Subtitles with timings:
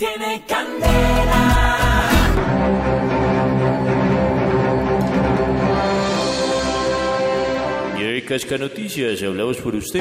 [0.00, 2.08] Tiene candela.
[7.98, 10.00] Y Casca hablamos por usted.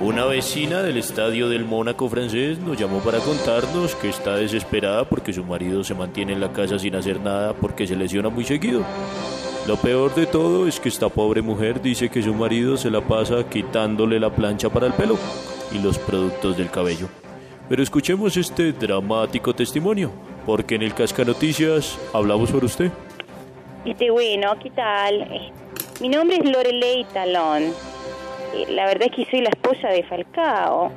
[0.00, 5.32] Una vecina del estadio del Mónaco francés nos llamó para contarnos que está desesperada porque
[5.32, 8.84] su marido se mantiene en la casa sin hacer nada porque se lesiona muy seguido.
[9.66, 13.00] Lo peor de todo es que esta pobre mujer dice que su marido se la
[13.00, 15.18] pasa quitándole la plancha para el pelo
[15.72, 17.08] y los productos del cabello.
[17.70, 20.10] Pero escuchemos este dramático testimonio,
[20.44, 22.90] porque en el Casca Noticias hablamos por usted.
[23.84, 25.52] Este, bueno, ¿qué tal?
[26.00, 27.62] Mi nombre es Lorelei Talón.
[28.54, 30.90] Eh, La verdad es que soy la esposa de Falcao.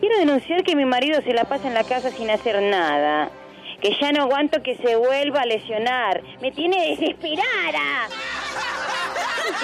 [0.00, 3.30] Quiero denunciar que mi marido se la pasa en la casa sin hacer nada.
[3.80, 6.24] Que ya no aguanto que se vuelva a lesionar.
[6.42, 8.08] Me tiene desesperada.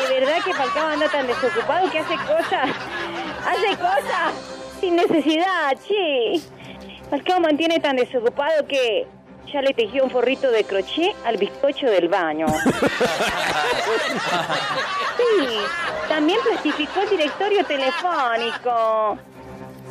[0.08, 2.70] De verdad que Falcao anda tan desocupado que hace cosas.
[3.44, 4.56] Hace cosas
[4.86, 6.40] sin necesidad, che.
[7.10, 9.06] Falcao mantiene tan desocupado que
[9.52, 12.46] ya le tejió un forrito de crochet al bizcocho del baño.
[15.16, 15.58] Sí,
[16.08, 19.18] también plastificó el directorio telefónico.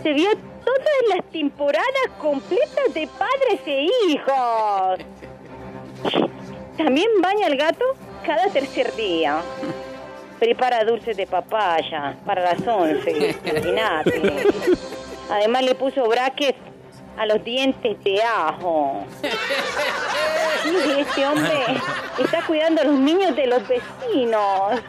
[0.04, 0.30] Se vio
[0.64, 5.00] todas las temporadas completas de padres e hijos.
[6.78, 7.86] También baña al gato
[8.24, 9.42] cada tercer día.
[10.40, 13.38] Prepara dulces de papaya para las 11.
[13.46, 14.44] Imagínate.
[15.30, 16.60] Además le puso brackets
[17.18, 19.06] a los dientes de ajo.
[20.64, 21.60] Sí, este hombre
[22.20, 24.82] está cuidando a los niños de los vecinos.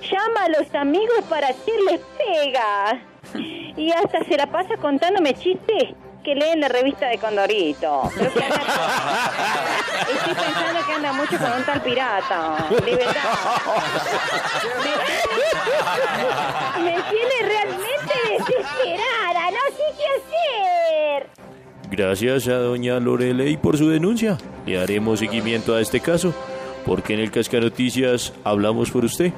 [0.00, 3.02] Llama a los amigos para hacerles pega.
[3.76, 8.10] Y hasta se la pasa contándome chistes que lee en la revista de Condorito.
[8.14, 8.62] Que anda-
[10.12, 12.56] Estoy pensando que anda mucho con un tal pirata.
[12.70, 13.22] De verdad.
[16.78, 19.50] Me, me tiene realmente desesperada.
[19.50, 21.30] No sé qué hacer.
[21.90, 24.38] Gracias a doña Lorelei por su denuncia.
[24.66, 26.34] Le haremos seguimiento a este caso,
[26.86, 29.32] porque en el Casca Noticias hablamos por usted.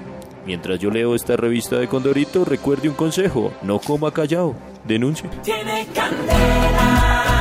[0.47, 5.29] Mientras yo leo esta revista de Condorito, recuerde un consejo, no coma callado, denuncie.
[5.43, 7.34] Tiene candela.